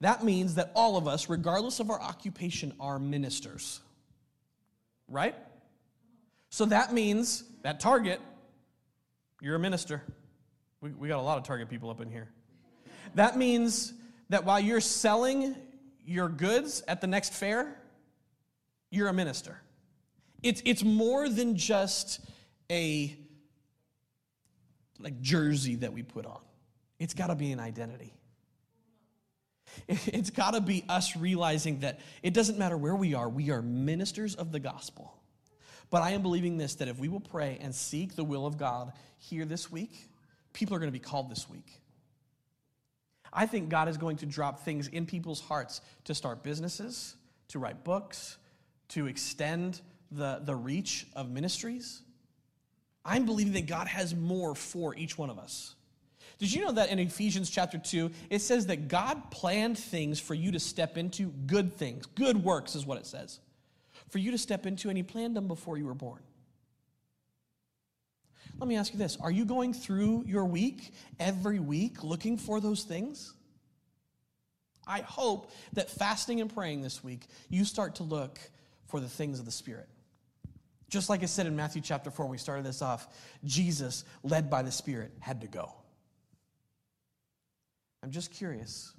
[0.01, 3.81] That means that all of us, regardless of our occupation, are ministers.
[5.09, 5.35] Right?
[6.51, 8.21] So that means that target,
[9.41, 10.03] you're a minister.
[10.81, 12.29] We, we got a lot of target people up in here.
[13.15, 13.93] That means
[14.29, 15.57] that while you're selling
[16.05, 17.77] your goods at the next fair,
[18.91, 19.61] you're a minister.
[20.43, 22.21] It's, it's more than just
[22.71, 23.17] a
[24.99, 26.41] like jersey that we put on.
[26.99, 28.15] It's got to be an identity.
[29.87, 33.63] It's got to be us realizing that it doesn't matter where we are, we are
[33.63, 35.15] ministers of the gospel.
[35.91, 38.59] But I am believing this that if we will pray and seek the will of
[38.59, 40.09] God here this week,
[40.53, 41.81] people are going to be called this week.
[43.33, 47.15] I think God is going to drop things in people's hearts to start businesses,
[47.49, 48.39] to write books,
[48.89, 52.03] to extend the, the reach of ministries.
[53.05, 55.75] I'm believing that God has more for each one of us.
[56.39, 60.35] Did you know that in Ephesians chapter 2, it says that God planned things for
[60.35, 63.41] you to step into good things, good works is what it says,
[64.09, 66.21] for you to step into, and He planned them before you were born.
[68.59, 72.61] Let me ask you this Are you going through your week every week looking for
[72.61, 73.35] those things?
[74.87, 78.39] I hope that fasting and praying this week, you start to look
[78.87, 79.87] for the things of the Spirit.
[80.89, 83.07] Just like I said in Matthew chapter 4, when we started this off,
[83.45, 85.75] Jesus, led by the Spirit, had to go.
[88.03, 88.95] I'm just curious.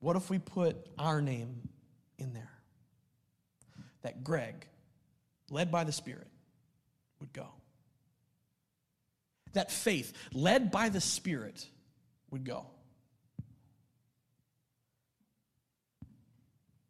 [0.00, 1.68] What if we put our name
[2.18, 2.55] in there?
[4.06, 4.66] That Greg,
[5.50, 6.28] led by the Spirit,
[7.18, 7.48] would go.
[9.52, 11.66] That faith, led by the Spirit,
[12.30, 12.66] would go.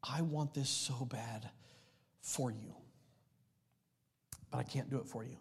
[0.03, 1.49] I want this so bad
[2.21, 2.75] for you
[4.51, 5.37] but I can't do it for you.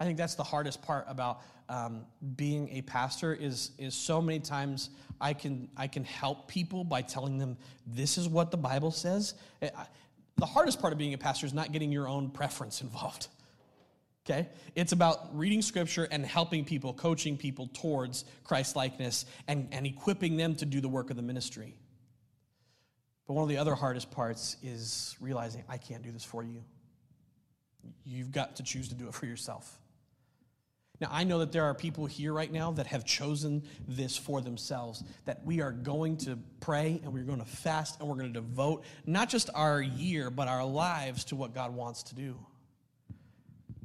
[0.00, 4.40] I think that's the hardest part about um, being a pastor is, is so many
[4.40, 8.90] times I can, I can help people by telling them this is what the Bible
[8.90, 9.34] says.
[9.60, 9.68] Eh,
[10.36, 13.28] the hardest part of being a pastor is not getting your own preference involved.
[14.28, 14.50] Okay?
[14.76, 20.36] It's about reading scripture and helping people, coaching people towards Christ likeness and, and equipping
[20.36, 21.74] them to do the work of the ministry.
[23.26, 26.62] But one of the other hardest parts is realizing I can't do this for you.
[28.04, 29.79] You've got to choose to do it for yourself.
[31.00, 34.42] Now, I know that there are people here right now that have chosen this for
[34.42, 38.32] themselves, that we are going to pray and we're going to fast and we're going
[38.32, 42.38] to devote not just our year, but our lives to what God wants to do.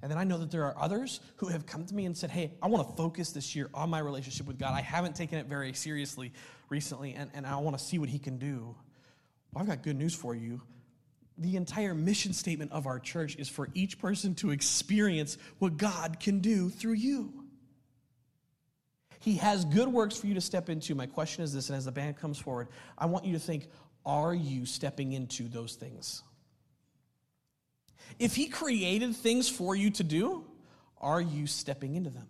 [0.01, 2.29] And then I know that there are others who have come to me and said,
[2.29, 4.73] Hey, I want to focus this year on my relationship with God.
[4.73, 6.33] I haven't taken it very seriously
[6.69, 8.75] recently, and, and I want to see what He can do.
[9.53, 10.61] Well, I've got good news for you
[11.37, 16.19] the entire mission statement of our church is for each person to experience what God
[16.19, 17.45] can do through you.
[19.19, 20.93] He has good works for you to step into.
[20.95, 22.67] My question is this, and as the band comes forward,
[22.97, 23.67] I want you to think
[24.05, 26.21] are you stepping into those things?
[28.19, 30.45] If He created things for you to do,
[31.01, 32.27] are you stepping into them?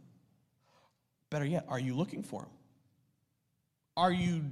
[1.29, 2.51] Better yet, are you looking for them?
[3.97, 4.45] Are you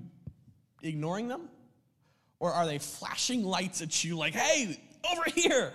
[0.82, 1.50] ignoring them?
[2.44, 4.78] Or are they flashing lights at you like, hey,
[5.10, 5.72] over here?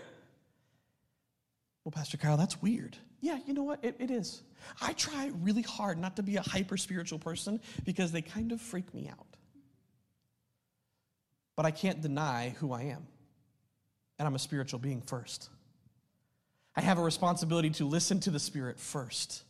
[1.83, 2.95] Well, Pastor Kyle, that's weird.
[3.23, 3.83] Yeah, you know what?
[3.83, 4.43] It, it is.
[4.83, 8.61] I try really hard not to be a hyper spiritual person because they kind of
[8.61, 9.39] freak me out.
[11.57, 13.07] But I can't deny who I am.
[14.19, 15.49] And I'm a spiritual being first.
[16.77, 19.43] I have a responsibility to listen to the Spirit first.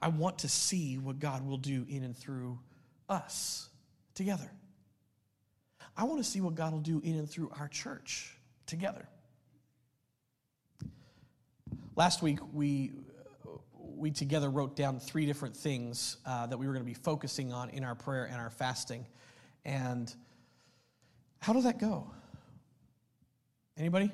[0.00, 2.60] I want to see what God will do in and through
[3.08, 3.68] us
[4.14, 4.52] together.
[5.98, 8.32] I want to see what God will do in and through our church
[8.66, 9.08] together.
[11.96, 12.92] Last week, we,
[13.74, 17.52] we together wrote down three different things uh, that we were going to be focusing
[17.52, 19.06] on in our prayer and our fasting.
[19.64, 20.14] And
[21.40, 22.08] how did that go?
[23.76, 24.12] Anybody?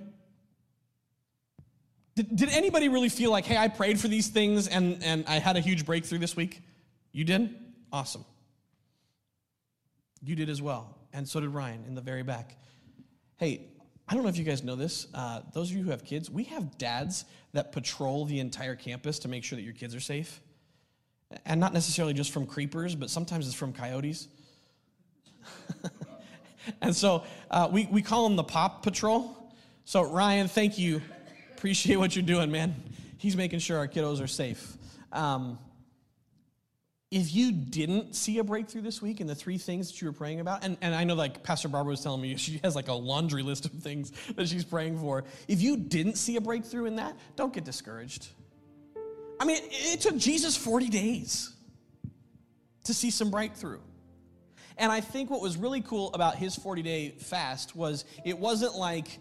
[2.14, 5.38] Did, did anybody really feel like, hey, I prayed for these things and, and I
[5.38, 6.62] had a huge breakthrough this week?
[7.12, 7.54] You did?
[7.92, 8.24] Awesome.
[10.22, 12.56] You did as well and so did Ryan in the very back.
[13.36, 13.68] Hey,
[14.06, 15.06] I don't know if you guys know this.
[15.14, 19.20] Uh, those of you who have kids, we have dads that patrol the entire campus
[19.20, 20.40] to make sure that your kids are safe.
[21.46, 24.28] And not necessarily just from creepers, but sometimes it's from coyotes.
[26.82, 29.52] and so uh, we, we call them the Pop Patrol.
[29.84, 31.00] So, Ryan, thank you.
[31.56, 32.74] Appreciate what you're doing, man.
[33.18, 34.76] He's making sure our kiddos are safe.
[35.12, 35.58] Um,
[37.14, 40.12] if you didn't see a breakthrough this week in the three things that you were
[40.12, 42.88] praying about, and, and I know like Pastor Barbara was telling me she has like
[42.88, 45.22] a laundry list of things that she's praying for.
[45.46, 48.26] If you didn't see a breakthrough in that, don't get discouraged.
[49.38, 51.54] I mean, it, it took Jesus 40 days
[52.82, 53.80] to see some breakthrough.
[54.76, 58.74] And I think what was really cool about his 40 day fast was it wasn't
[58.74, 59.20] like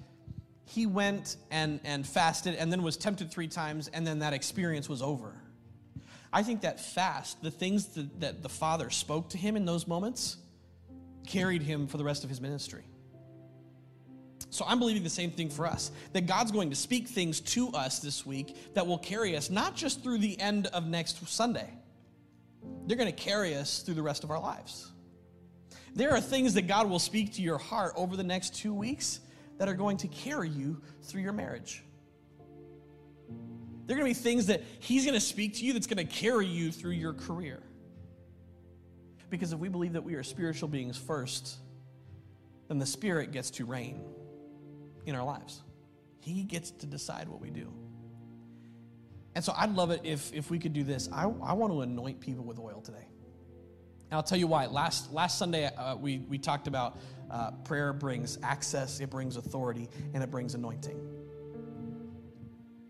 [0.65, 4.89] he went and, and fasted and then was tempted three times and then that experience
[4.89, 5.42] was over.
[6.33, 9.87] I think that fast, the things that, that the Father spoke to him in those
[9.87, 10.37] moments,
[11.27, 12.83] carried him for the rest of his ministry.
[14.49, 17.69] So I'm believing the same thing for us that God's going to speak things to
[17.69, 21.69] us this week that will carry us not just through the end of next Sunday,
[22.85, 24.91] they're going to carry us through the rest of our lives.
[25.95, 29.19] There are things that God will speak to your heart over the next two weeks
[29.59, 31.83] that are going to carry you through your marriage.
[33.85, 36.05] There are going to be things that He's going to speak to you that's going
[36.05, 37.61] to carry you through your career.
[39.29, 41.57] Because if we believe that we are spiritual beings first,
[42.67, 44.01] then the Spirit gets to reign
[45.05, 45.61] in our lives.
[46.19, 47.73] He gets to decide what we do.
[49.35, 51.09] And so I'd love it if, if we could do this.
[51.11, 53.07] I, I want to anoint people with oil today.
[54.09, 54.67] And I'll tell you why.
[54.67, 56.99] Last, last Sunday, uh, we, we talked about
[57.31, 61.22] uh, prayer brings access, it brings authority, and it brings anointing.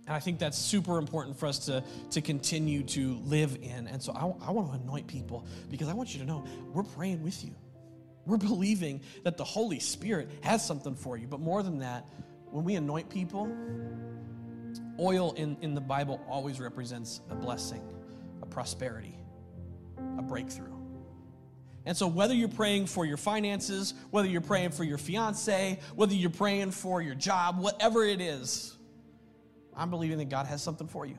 [0.06, 3.88] And I think that's super important for us to, to continue to live in.
[3.88, 6.44] And so I, I want to anoint people because I want you to know
[6.74, 7.56] we're praying with you.
[8.26, 11.28] We're believing that the Holy Spirit has something for you.
[11.28, 12.06] But more than that,
[12.52, 13.50] when we anoint people,
[15.00, 17.82] oil in, in the Bible always represents a blessing,
[18.42, 19.18] a prosperity,
[20.18, 20.68] a breakthrough.
[21.86, 26.14] And so, whether you're praying for your finances, whether you're praying for your fiance, whether
[26.14, 28.73] you're praying for your job, whatever it is,
[29.76, 31.18] I'm believing that God has something for you.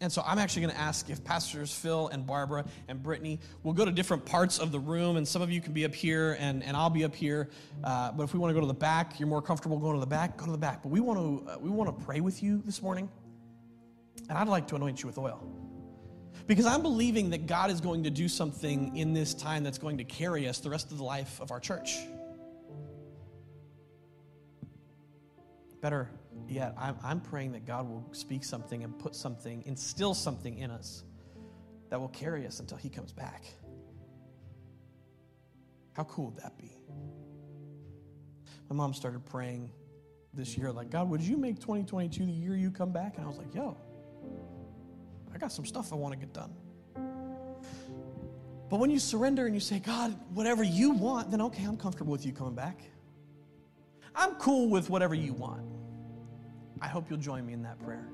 [0.00, 3.72] And so I'm actually going to ask if Pastors Phil and Barbara and Brittany will
[3.72, 6.36] go to different parts of the room, and some of you can be up here,
[6.38, 7.48] and, and I'll be up here.
[7.82, 10.00] Uh, but if we want to go to the back, you're more comfortable going to
[10.00, 10.82] the back, go to the back.
[10.82, 13.08] But we want to uh, we want to pray with you this morning,
[14.28, 15.42] and I'd like to anoint you with oil
[16.46, 19.98] because I'm believing that God is going to do something in this time that's going
[19.98, 21.98] to carry us the rest of the life of our church.
[25.80, 26.08] Better
[26.48, 30.70] yet, I'm, I'm praying that God will speak something and put something, instill something in
[30.70, 31.04] us
[31.90, 33.44] that will carry us until He comes back.
[35.92, 36.76] How cool would that be?
[38.68, 39.70] My mom started praying
[40.34, 43.16] this year, like, God, would you make 2022 the year you come back?
[43.16, 43.76] And I was like, yo,
[45.34, 46.54] I got some stuff I want to get done.
[48.68, 52.12] But when you surrender and you say, God, whatever you want, then okay, I'm comfortable
[52.12, 52.82] with you coming back.
[54.14, 55.77] I'm cool with whatever you want.
[56.80, 58.06] I hope you'll join me in that prayer.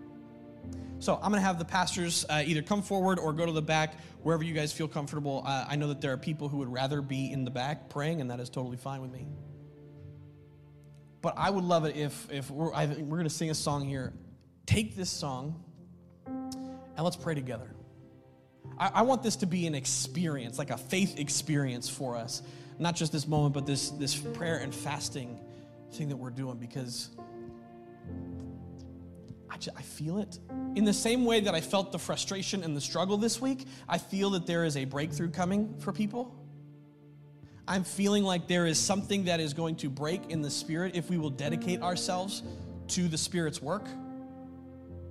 [0.99, 3.63] So I'm going to have the pastors uh, either come forward or go to the
[3.63, 5.43] back, wherever you guys feel comfortable.
[5.47, 8.21] Uh, I know that there are people who would rather be in the back praying,
[8.21, 9.27] and that is totally fine with me.
[11.21, 14.13] But I would love it if, if we're, we're going to sing a song here.
[14.67, 15.63] Take this song
[16.27, 17.75] and let's pray together.
[18.79, 22.43] I, I want this to be an experience, like a faith experience for us.
[22.79, 25.41] Not just this moment, but this, this prayer and fasting
[25.93, 27.11] thing that we're doing because
[29.55, 30.41] I, just, I feel it.
[30.75, 33.99] In the same way that I felt the frustration and the struggle this week, I
[33.99, 36.35] feel that there is a breakthrough coming for people.
[37.69, 41.09] I'm feeling like there is something that is going to break in the spirit if
[41.09, 42.43] we will dedicate ourselves
[42.89, 43.87] to the Spirit's work.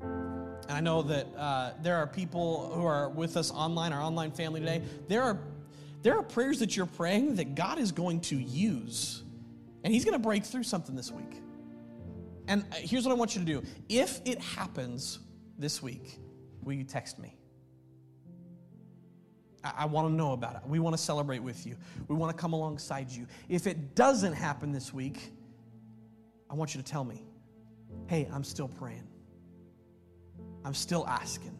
[0.02, 4.32] And I know that uh, there are people who are with us online, our online
[4.32, 4.82] family today.
[5.08, 5.40] There are,
[6.02, 9.24] there are prayers that you're praying that God is going to use,
[9.86, 11.43] and He's going to break through something this week.
[12.48, 15.20] And uh, here's what I want you to do if it happens
[15.58, 16.20] this week,
[16.62, 17.38] will you text me?
[19.64, 20.62] I, I want to know about it.
[20.66, 21.78] We want to celebrate with you,
[22.08, 23.28] we want to come alongside you.
[23.50, 25.32] If it doesn't happen this week,
[26.50, 27.24] I want you to tell me,
[28.08, 29.08] hey, I'm still praying.
[30.66, 31.58] I'm still asking.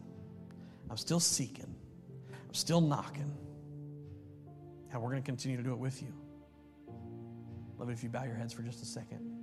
[0.88, 1.74] I'm still seeking.
[2.30, 3.32] I'm still knocking.
[4.92, 6.12] And we're going to continue to do it with you.
[7.78, 9.33] Love it if you bow your heads for just a second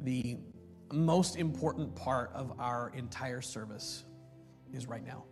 [0.00, 0.36] the
[0.92, 4.04] most important part of our entire service
[4.72, 5.24] is right now.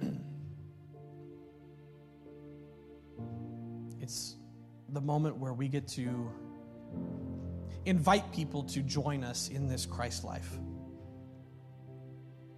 [4.00, 4.36] it's
[4.88, 6.30] the moment where we get to
[7.84, 10.50] invite people to join us in this Christ life.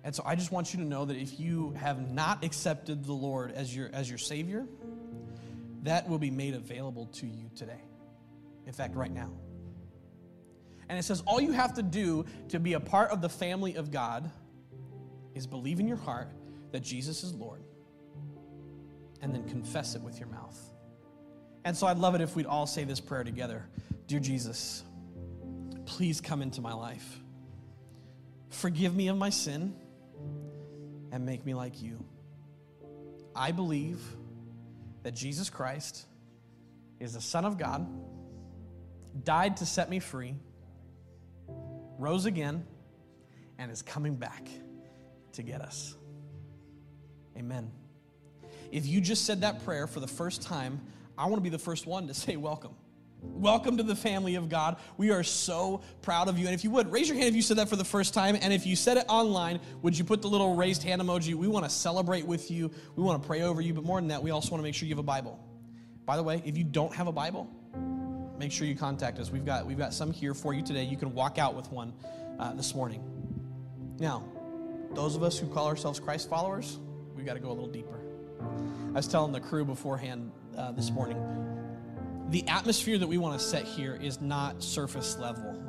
[0.02, 3.12] And so I just want you to know that if you have not accepted the
[3.12, 4.66] Lord as your, as your Savior,
[5.82, 7.80] that will be made available to you today.
[8.66, 9.30] In fact, right now.
[10.90, 13.76] And it says all you have to do to be a part of the family
[13.76, 14.28] of God
[15.36, 16.32] is believe in your heart
[16.72, 17.62] that Jesus is Lord
[19.22, 20.58] and then confess it with your mouth.
[21.64, 23.68] And so I'd love it if we'd all say this prayer together
[24.08, 24.82] Dear Jesus,
[25.86, 27.20] please come into my life.
[28.48, 29.76] Forgive me of my sin
[31.12, 32.04] and make me like you.
[33.36, 34.00] I believe
[35.04, 36.04] that Jesus Christ
[36.98, 37.86] is the Son of God,
[39.22, 40.34] died to set me free,
[42.00, 42.64] rose again,
[43.58, 44.48] and is coming back
[45.32, 45.94] to get us.
[47.36, 47.70] Amen.
[48.72, 50.80] If you just said that prayer for the first time,
[51.18, 52.74] I want to be the first one to say welcome.
[53.22, 54.78] Welcome to the family of God.
[54.96, 56.46] We are so proud of you.
[56.46, 58.34] And if you would, raise your hand if you said that for the first time.
[58.40, 61.34] And if you said it online, would you put the little raised hand emoji?
[61.34, 62.70] We want to celebrate with you.
[62.96, 63.74] We want to pray over you.
[63.74, 65.38] But more than that, we also want to make sure you have a Bible.
[66.06, 67.50] By the way, if you don't have a Bible,
[68.40, 69.30] make sure you contact us.
[69.30, 70.82] We've got, we've got some here for you today.
[70.84, 71.92] You can walk out with one
[72.38, 73.04] uh, this morning.
[73.98, 74.24] Now,
[74.94, 76.78] those of us who call ourselves Christ followers,
[77.14, 78.00] we've got to go a little deeper.
[78.88, 81.18] I was telling the crew beforehand uh, this morning
[82.30, 85.60] the atmosphere that we want to set here is not surface level.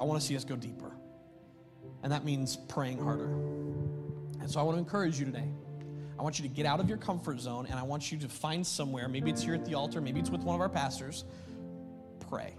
[0.00, 0.90] I want to see us go deeper.
[2.02, 3.26] And that means praying harder.
[4.40, 5.46] And so I want to encourage you today.
[6.18, 8.28] I want you to get out of your comfort zone and I want you to
[8.28, 11.24] find somewhere, maybe it's here at the altar, maybe it's with one of our pastors,
[12.32, 12.54] pray.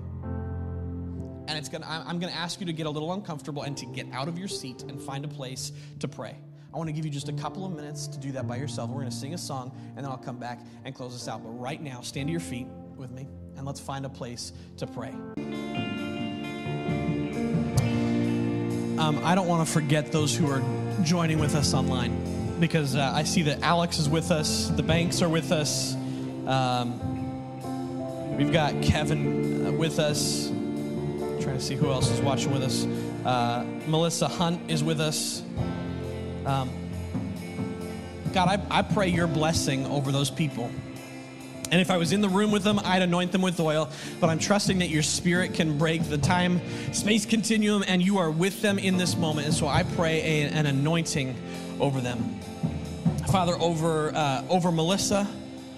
[1.48, 3.88] And it's gonna, I'm going to ask you to get a little uncomfortable and to
[3.88, 6.36] get out of your seat and find a place to pray.
[6.72, 8.92] I want to give you just a couple of minutes to do that by yourself.
[8.92, 11.42] We're going to sing a song and then I'll come back and close this out.
[11.44, 12.68] But right now, stand to your feet
[12.98, 15.10] with me and let's find a place to pray.
[19.00, 20.62] Um, I don't want to forget those who are
[21.02, 25.24] joining with us online because uh, I see that Alex is with us, the Banks
[25.24, 25.96] are with us,
[26.46, 27.13] um,
[28.38, 30.50] we've got Kevin uh, with us.
[30.50, 32.86] I'm trying to see who else is watching with us.
[33.26, 35.44] Uh, Melissa Hunt is with us.
[36.46, 36.70] Um,
[38.34, 40.72] God, I, I pray your blessing over those people.
[41.72, 43.90] And if I was in the room with them, I'd anoint them with oil.
[44.20, 46.62] But I'm trusting that your spirit can break the time
[46.94, 49.48] space continuum and you are with them in this moment.
[49.48, 51.36] And so I pray a, an anointing
[51.80, 52.40] over them.
[53.32, 55.28] Father, over, uh, over Melissa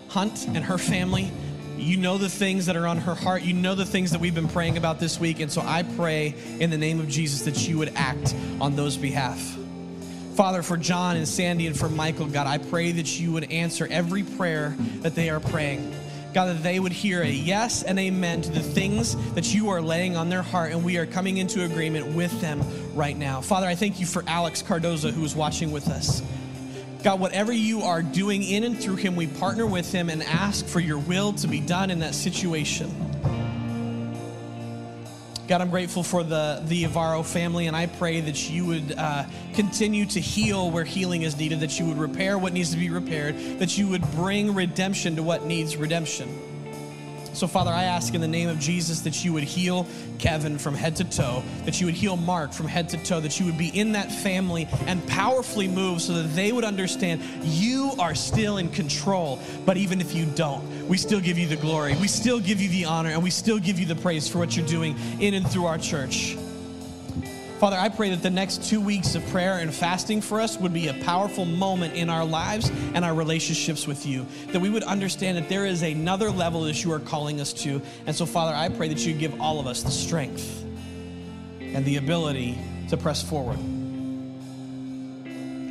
[0.10, 1.32] Hunt and her family,
[1.78, 3.44] you know the things that are on her heart.
[3.44, 5.40] You know the things that we've been praying about this week.
[5.40, 8.98] And so I pray in the name of Jesus that you would act on those
[8.98, 9.58] behalf.
[10.36, 13.88] Father, for John and Sandy and for Michael, God, I pray that you would answer
[13.90, 15.96] every prayer that they are praying.
[16.34, 19.82] God, that they would hear a yes and amen to the things that you are
[19.82, 22.62] laying on their heart, and we are coming into agreement with them
[22.94, 23.40] right now.
[23.40, 26.22] Father, I thank you for Alex Cardoza, who is watching with us.
[27.06, 30.66] God, whatever you are doing in and through him, we partner with him and ask
[30.66, 32.90] for your will to be done in that situation.
[35.48, 39.26] God, I'm grateful for the, the Avaro family, and I pray that you would uh,
[39.54, 42.90] continue to heal where healing is needed, that you would repair what needs to be
[42.90, 46.55] repaired, that you would bring redemption to what needs redemption.
[47.36, 49.86] So, Father, I ask in the name of Jesus that you would heal
[50.20, 53.38] Kevin from head to toe, that you would heal Mark from head to toe, that
[53.42, 57.92] you would be in that family and powerfully move so that they would understand you
[58.00, 59.38] are still in control.
[59.66, 62.70] But even if you don't, we still give you the glory, we still give you
[62.70, 65.46] the honor, and we still give you the praise for what you're doing in and
[65.46, 66.38] through our church.
[67.66, 70.72] Father, I pray that the next two weeks of prayer and fasting for us would
[70.72, 74.28] be a powerful moment in our lives and our relationships with you.
[74.52, 77.82] That we would understand that there is another level that you are calling us to.
[78.06, 80.64] And so, Father, I pray that you give all of us the strength
[81.60, 82.56] and the ability
[82.90, 83.58] to press forward.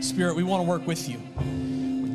[0.02, 1.22] Spirit, we want to work with you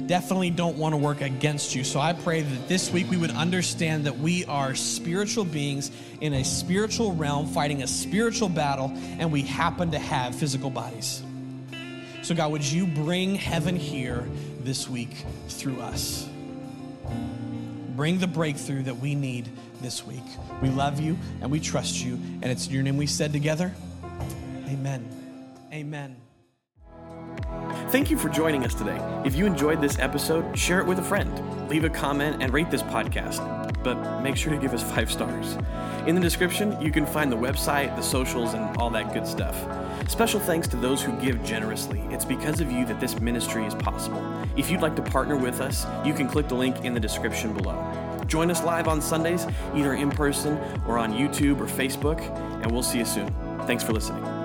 [0.10, 1.84] definitely don't want to work against you.
[1.84, 6.34] So I pray that this week we would understand that we are spiritual beings in
[6.34, 11.22] a spiritual realm fighting a spiritual battle, and we happen to have physical bodies.
[12.24, 14.28] So, God, would you bring heaven here
[14.62, 16.28] this week through us?
[17.95, 19.47] Bring the breakthrough that we need
[19.80, 20.26] this week.
[20.60, 23.76] We love you and we trust you, and it's your name we said together.
[24.68, 25.07] Amen.
[25.72, 26.28] Amen.
[27.91, 28.99] Thank you for joining us today.
[29.25, 32.69] If you enjoyed this episode, share it with a friend, leave a comment, and rate
[32.69, 33.43] this podcast.
[33.83, 35.57] But make sure to give us five stars.
[36.05, 39.57] In the description, you can find the website, the socials, and all that good stuff.
[40.07, 41.99] Special thanks to those who give generously.
[42.11, 44.23] It's because of you that this ministry is possible.
[44.55, 47.55] If you'd like to partner with us, you can click the link in the description
[47.55, 47.75] below.
[48.27, 52.21] Join us live on Sundays, either in person or on YouTube or Facebook,
[52.61, 53.33] and we'll see you soon.
[53.65, 54.38] Thanks for listening.